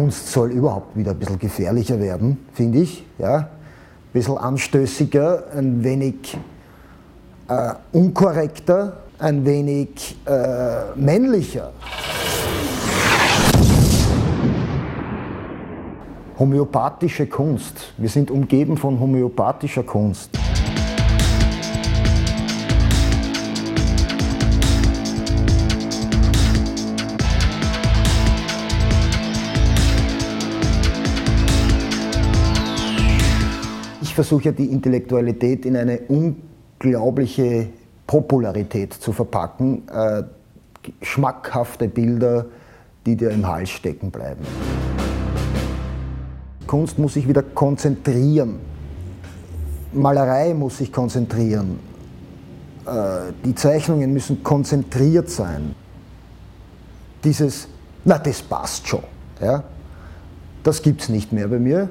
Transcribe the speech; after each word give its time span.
Kunst 0.00 0.32
soll 0.32 0.52
überhaupt 0.52 0.96
wieder 0.96 1.10
ein 1.10 1.18
bisschen 1.18 1.38
gefährlicher 1.38 2.00
werden, 2.00 2.38
finde 2.54 2.78
ich. 2.78 3.04
Ja? 3.18 3.36
Ein 3.36 3.46
bisschen 4.14 4.38
anstößiger, 4.38 5.44
ein 5.54 5.84
wenig 5.84 6.38
äh, 7.48 7.74
unkorrekter, 7.92 8.96
ein 9.18 9.44
wenig 9.44 10.16
äh, 10.24 10.98
männlicher. 10.98 11.72
Homöopathische 16.38 17.26
Kunst. 17.26 17.92
Wir 17.98 18.08
sind 18.08 18.30
umgeben 18.30 18.78
von 18.78 18.98
homöopathischer 18.98 19.82
Kunst. 19.82 20.30
Versuche 34.20 34.44
ja 34.44 34.52
die 34.52 34.66
Intellektualität 34.66 35.64
in 35.64 35.78
eine 35.78 35.98
unglaubliche 36.00 37.68
Popularität 38.06 38.92
zu 38.92 39.12
verpacken, 39.12 39.88
äh, 39.88 40.24
schmackhafte 41.00 41.88
Bilder, 41.88 42.44
die 43.06 43.16
dir 43.16 43.30
im 43.30 43.48
Hals 43.48 43.70
stecken 43.70 44.10
bleiben. 44.10 44.44
Kunst 46.66 46.98
muss 46.98 47.14
sich 47.14 47.26
wieder 47.26 47.42
konzentrieren. 47.42 48.56
Malerei 49.94 50.52
muss 50.52 50.76
sich 50.76 50.92
konzentrieren. 50.92 51.78
Äh, 52.84 53.32
die 53.42 53.54
Zeichnungen 53.54 54.12
müssen 54.12 54.42
konzentriert 54.42 55.30
sein. 55.30 55.74
Dieses, 57.24 57.68
na 58.04 58.18
das 58.18 58.42
passt 58.42 58.86
schon, 58.86 59.04
ja, 59.40 59.64
das 60.62 60.82
gibt 60.82 61.00
es 61.00 61.08
nicht 61.08 61.32
mehr 61.32 61.48
bei 61.48 61.58
mir. 61.58 61.88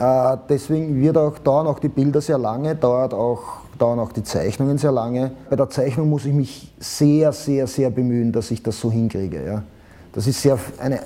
Äh, 0.00 0.38
deswegen 0.48 0.98
wird 1.00 1.18
auch, 1.18 1.38
dauern 1.38 1.66
auch 1.66 1.78
die 1.78 1.88
Bilder 1.88 2.22
sehr 2.22 2.38
lange, 2.38 2.74
dauert 2.74 3.12
auch 3.12 3.60
dauern 3.78 3.98
auch 3.98 4.12
die 4.12 4.22
Zeichnungen 4.22 4.78
sehr 4.78 4.92
lange. 4.92 5.32
Bei 5.48 5.56
der 5.56 5.68
Zeichnung 5.70 6.08
muss 6.08 6.24
ich 6.24 6.34
mich 6.34 6.72
sehr, 6.78 7.32
sehr, 7.32 7.66
sehr 7.66 7.90
bemühen, 7.90 8.32
dass 8.32 8.50
ich 8.50 8.62
das 8.62 8.78
so 8.78 8.90
hinkriege. 8.90 9.44
Ja. 9.44 9.62
Das 10.12 10.26
ist 10.26 10.42
sehr 10.42 10.58
eine, 10.78 11.00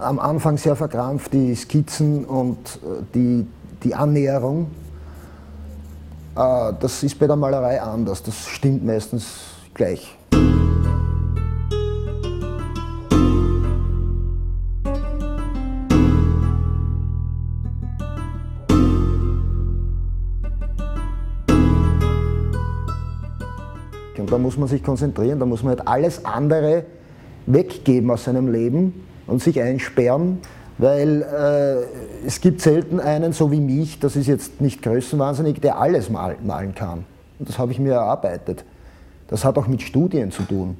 am 0.00 0.18
Anfang 0.18 0.56
sehr 0.56 0.76
verkrampft, 0.76 1.32
die 1.32 1.54
Skizzen 1.54 2.24
und 2.24 2.58
äh, 2.58 3.02
die, 3.14 3.46
die 3.82 3.94
Annäherung. 3.94 4.68
Äh, 6.36 6.72
das 6.80 7.02
ist 7.02 7.18
bei 7.18 7.26
der 7.26 7.36
Malerei 7.36 7.80
anders, 7.80 8.22
das 8.22 8.46
stimmt 8.46 8.84
meistens 8.84 9.26
gleich. 9.74 10.16
Da 24.30 24.38
muss 24.38 24.56
man 24.56 24.68
sich 24.68 24.82
konzentrieren, 24.82 25.38
da 25.38 25.46
muss 25.46 25.62
man 25.62 25.76
halt 25.76 25.88
alles 25.88 26.24
andere 26.24 26.84
weggeben 27.46 28.10
aus 28.10 28.24
seinem 28.24 28.50
Leben 28.50 29.06
und 29.26 29.42
sich 29.42 29.60
einsperren, 29.60 30.38
weil 30.78 31.22
äh, 31.22 32.26
es 32.26 32.40
gibt 32.40 32.60
selten 32.60 33.00
einen, 33.00 33.32
so 33.32 33.50
wie 33.52 33.60
mich, 33.60 33.98
das 33.98 34.16
ist 34.16 34.26
jetzt 34.26 34.60
nicht 34.60 34.82
größenwahnsinnig, 34.82 35.60
der 35.60 35.78
alles 35.78 36.10
malen, 36.10 36.38
malen 36.46 36.74
kann. 36.74 37.04
Und 37.38 37.48
das 37.48 37.58
habe 37.58 37.72
ich 37.72 37.78
mir 37.78 37.92
erarbeitet. 37.92 38.64
Das 39.28 39.44
hat 39.44 39.58
auch 39.58 39.66
mit 39.66 39.82
Studien 39.82 40.30
zu 40.30 40.42
tun. 40.42 40.76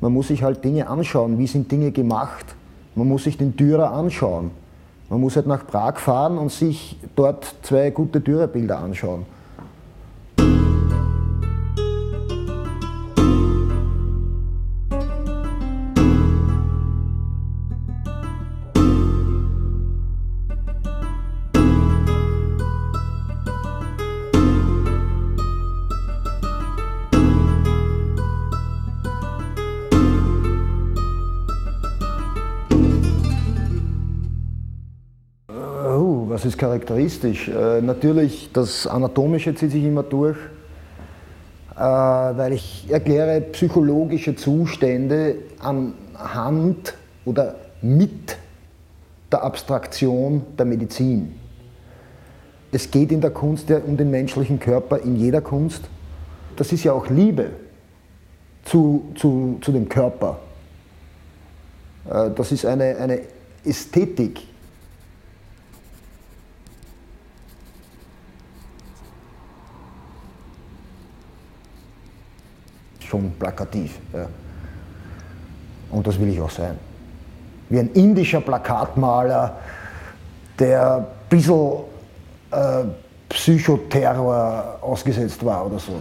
Man 0.00 0.12
muss 0.12 0.28
sich 0.28 0.42
halt 0.42 0.64
Dinge 0.64 0.88
anschauen, 0.88 1.38
wie 1.38 1.46
sind 1.46 1.70
Dinge 1.70 1.92
gemacht. 1.92 2.44
Man 2.94 3.08
muss 3.08 3.24
sich 3.24 3.38
den 3.38 3.56
Dürer 3.56 3.92
anschauen. 3.92 4.50
Man 5.08 5.20
muss 5.20 5.36
halt 5.36 5.46
nach 5.46 5.66
Prag 5.66 5.98
fahren 5.98 6.38
und 6.38 6.50
sich 6.50 6.98
dort 7.14 7.54
zwei 7.62 7.90
gute 7.90 8.20
Dürerbilder 8.20 8.78
anschauen. 8.78 9.24
Was 36.42 36.48
ist 36.48 36.58
charakteristisch? 36.58 37.46
Äh, 37.46 37.80
natürlich, 37.82 38.50
das 38.52 38.88
Anatomische 38.88 39.54
zieht 39.54 39.70
sich 39.70 39.84
immer 39.84 40.02
durch, 40.02 40.36
äh, 41.76 41.78
weil 41.78 42.54
ich 42.54 42.86
erkläre 42.90 43.40
psychologische 43.52 44.34
Zustände 44.34 45.36
anhand 45.60 46.94
oder 47.24 47.54
mit 47.80 48.36
der 49.30 49.44
Abstraktion 49.44 50.42
der 50.58 50.66
Medizin. 50.66 51.32
Es 52.72 52.90
geht 52.90 53.12
in 53.12 53.20
der 53.20 53.30
Kunst 53.30 53.68
ja 53.68 53.78
um 53.78 53.96
den 53.96 54.10
menschlichen 54.10 54.58
Körper, 54.58 54.98
in 54.98 55.14
jeder 55.14 55.42
Kunst. 55.42 55.84
Das 56.56 56.72
ist 56.72 56.82
ja 56.82 56.92
auch 56.92 57.08
Liebe 57.08 57.50
zu, 58.64 59.12
zu, 59.14 59.58
zu 59.60 59.70
dem 59.70 59.88
Körper. 59.88 60.40
Äh, 62.10 62.30
das 62.34 62.50
ist 62.50 62.66
eine, 62.66 62.96
eine 62.96 63.20
Ästhetik 63.64 64.51
schon 73.12 73.30
plakativ. 73.38 73.98
Ja. 74.14 74.26
Und 75.90 76.06
das 76.06 76.18
will 76.18 76.28
ich 76.28 76.40
auch 76.40 76.50
sein. 76.50 76.78
Wie 77.68 77.78
ein 77.78 77.90
indischer 77.92 78.40
Plakatmaler, 78.40 79.56
der 80.58 80.96
ein 80.96 81.06
bisschen 81.28 81.72
äh, 82.50 82.84
Psychoterror 83.28 84.78
ausgesetzt 84.80 85.44
war 85.44 85.66
oder 85.66 85.78
so. 85.78 85.92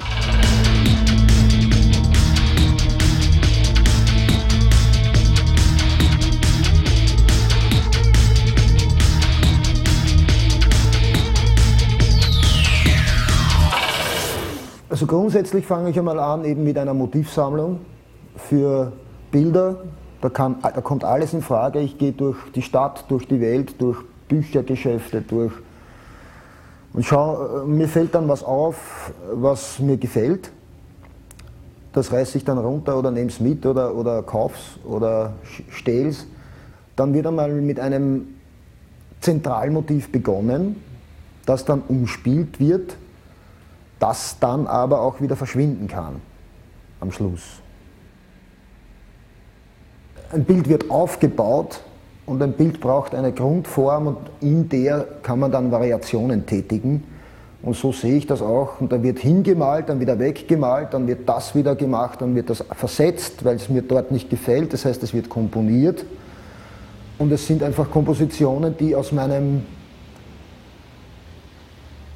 Also 14.91 15.06
grundsätzlich 15.06 15.66
fange 15.66 15.90
ich 15.90 15.97
einmal 15.97 16.19
an 16.19 16.44
eben 16.44 16.66
mit 16.66 16.78
einer 16.78 16.94
Motivsammlung 16.94 17.79
für 18.35 18.91
Bilder. 19.31 19.84
Da, 20.19 20.28
kann, 20.28 20.57
da 20.62 20.81
kommt 20.81 21.06
alles 21.06 21.31
in 21.31 21.41
Frage. 21.41 21.79
Ich 21.79 21.97
gehe 21.97 22.12
durch 22.12 22.35
die 22.53 22.62
Stadt, 22.62 23.06
durch 23.07 23.25
die 23.25 23.40
Welt, 23.40 23.81
durch 23.81 24.00
Büchergeschäfte, 24.28 25.22
durch 25.22 25.53
und 26.91 27.06
schau, 27.06 27.63
mir 27.66 27.88
fällt 27.88 28.16
dann 28.16 28.28
was 28.28 28.44
auf, 28.44 29.13
was 29.34 29.79
mir 29.79 29.96
gefällt. 29.96 30.52
Das 31.94 32.12
reiße 32.12 32.38
ich 32.38 32.44
dann 32.44 32.58
runter 32.58 33.00
oder 33.00 33.12
nehme 33.12 33.29
es 33.29 33.40
mit 33.40 33.66
oder, 33.66 33.96
oder 33.96 34.22
kauf's 34.23 34.78
oder 34.84 35.35
stehl's. 35.70 36.28
Dann 36.97 37.14
wird 37.14 37.28
einmal 37.28 37.49
mit 37.53 37.79
einem 37.79 38.28
Zentralmotiv 39.22 40.11
begonnen, 40.11 40.84
das 41.46 41.64
dann 41.64 41.82
umspielt 41.87 42.59
wird 42.59 42.97
das 44.01 44.37
dann 44.39 44.67
aber 44.67 45.01
auch 45.01 45.21
wieder 45.21 45.35
verschwinden 45.35 45.87
kann 45.87 46.15
am 46.99 47.11
Schluss. 47.11 47.61
Ein 50.31 50.43
Bild 50.43 50.67
wird 50.67 50.89
aufgebaut 50.89 51.81
und 52.25 52.41
ein 52.41 52.53
Bild 52.53 52.81
braucht 52.81 53.13
eine 53.13 53.31
Grundform 53.31 54.07
und 54.07 54.17
in 54.39 54.69
der 54.69 55.05
kann 55.21 55.39
man 55.39 55.51
dann 55.51 55.71
Variationen 55.71 56.45
tätigen. 56.45 57.03
Und 57.63 57.75
so 57.75 57.91
sehe 57.91 58.15
ich 58.15 58.25
das 58.25 58.41
auch. 58.41 58.81
Und 58.81 58.91
da 58.91 59.03
wird 59.03 59.19
hingemalt, 59.19 59.89
dann 59.89 59.99
wieder 59.99 60.17
weggemalt, 60.17 60.93
dann 60.93 61.05
wird 61.05 61.29
das 61.29 61.53
wieder 61.53 61.75
gemacht, 61.75 62.21
dann 62.21 62.33
wird 62.33 62.49
das 62.49 62.63
versetzt, 62.71 63.45
weil 63.45 63.57
es 63.57 63.69
mir 63.69 63.83
dort 63.83 64.11
nicht 64.11 64.31
gefällt. 64.31 64.73
Das 64.73 64.85
heißt, 64.85 65.03
es 65.03 65.13
wird 65.13 65.29
komponiert. 65.29 66.05
Und 67.19 67.31
es 67.31 67.45
sind 67.45 67.61
einfach 67.61 67.91
Kompositionen, 67.91 68.75
die 68.77 68.95
aus 68.95 69.11
meinem 69.11 69.63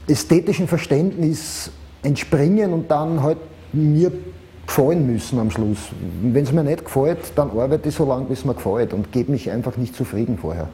ästhetischen 0.08 0.68
Verständnis 0.68 1.72
entspringen 2.04 2.74
und 2.74 2.90
dann 2.92 3.24
halt 3.24 3.38
mir 3.74 4.12
gefallen 4.66 5.06
müssen 5.06 5.40
am 5.40 5.52
Schluss. 5.52 5.90
Wenn 6.22 6.44
es 6.44 6.52
mir 6.52 6.64
nicht 6.64 6.86
gefällt, 6.86 7.34
dann 7.36 7.52
arbeite 7.52 7.90
ich 7.90 7.96
so 7.96 8.06
lange, 8.06 8.26
bis 8.26 8.40
es 8.40 8.46
mir 8.46 8.54
gefällt 8.54 8.94
und 8.94 9.12
gebe 9.12 9.32
mich 9.32 9.50
einfach 9.52 9.78
nicht 9.78 9.96
zufrieden 9.96 10.38
vorher. 10.38 10.70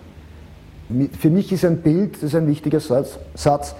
Für 1.19 1.29
mich 1.29 1.51
ist 1.51 1.63
ein 1.63 1.81
Bild, 1.81 2.15
das 2.15 2.23
ist 2.23 2.35
ein 2.35 2.47
wichtiger 2.47 2.79
Satz, 2.79 3.17
Satz 3.33 3.75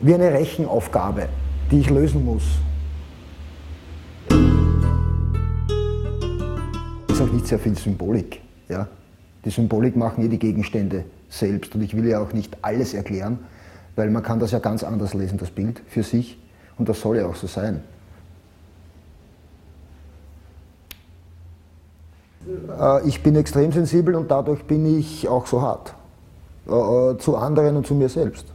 wie 0.00 0.14
eine 0.14 0.32
Rechenaufgabe, 0.32 1.28
die 1.70 1.80
ich 1.80 1.90
lösen 1.90 2.24
muss. 2.24 2.42
Es 7.08 7.14
ist 7.14 7.20
auch 7.20 7.32
nicht 7.32 7.46
sehr 7.46 7.58
viel 7.58 7.76
Symbolik. 7.76 8.40
Ja? 8.68 8.88
Die 9.44 9.50
Symbolik 9.50 9.96
machen 9.96 10.24
eh 10.24 10.28
die 10.28 10.38
Gegenstände 10.38 11.04
selbst 11.28 11.74
und 11.74 11.82
ich 11.82 11.96
will 11.96 12.06
ja 12.06 12.20
auch 12.20 12.32
nicht 12.32 12.56
alles 12.62 12.94
erklären, 12.94 13.38
weil 13.96 14.10
man 14.10 14.22
kann 14.22 14.38
das 14.38 14.50
ja 14.52 14.58
ganz 14.58 14.84
anders 14.84 15.14
lesen, 15.14 15.38
das 15.38 15.50
Bild 15.50 15.82
für 15.86 16.02
sich 16.02 16.38
und 16.78 16.88
das 16.88 17.00
soll 17.00 17.18
ja 17.18 17.26
auch 17.26 17.34
so 17.34 17.46
sein. 17.46 17.82
Äh, 22.78 23.08
ich 23.08 23.22
bin 23.22 23.36
extrem 23.36 23.72
sensibel 23.72 24.14
und 24.14 24.30
dadurch 24.30 24.64
bin 24.64 24.98
ich 24.98 25.28
auch 25.28 25.46
so 25.46 25.62
hart. 25.62 25.94
Äh, 26.68 26.72
äh, 26.72 27.18
zu 27.18 27.36
anderen 27.36 27.76
und 27.76 27.86
zu 27.86 27.94
mir 27.94 28.08
selbst. 28.08 28.46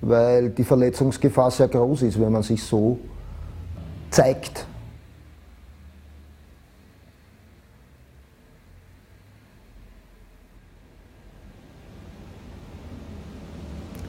Weil 0.00 0.50
die 0.50 0.64
Verletzungsgefahr 0.64 1.50
sehr 1.50 1.68
groß 1.68 2.02
ist, 2.02 2.20
wenn 2.20 2.32
man 2.32 2.42
sich 2.42 2.62
so 2.62 2.98
zeigt. 4.10 4.66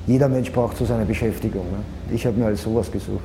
Jeder 0.09 0.27
Mensch 0.27 0.51
braucht 0.51 0.75
so 0.75 0.85
seine 0.85 1.05
Beschäftigung. 1.05 1.65
Ne? 1.69 2.15
Ich 2.15 2.25
habe 2.25 2.35
mir 2.35 2.47
alles 2.47 2.63
sowas 2.63 2.91
gesucht. 2.91 3.23